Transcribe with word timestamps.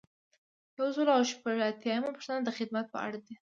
یو 0.75 0.87
سل 0.95 1.07
او 1.15 1.21
شپږ 1.31 1.57
اتیایمه 1.61 2.09
پوښتنه 2.15 2.39
د 2.43 2.49
خدمت 2.57 2.85
په 2.93 2.97
اړه 3.05 3.19
ده. 3.25 3.33